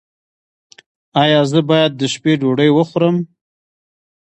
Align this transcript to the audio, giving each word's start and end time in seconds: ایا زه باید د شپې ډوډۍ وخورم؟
ایا 1.23 1.41
زه 1.51 1.59
باید 1.69 1.91
د 1.95 2.01
شپې 2.13 2.33
ډوډۍ 2.41 2.69
وخورم؟ 2.73 3.15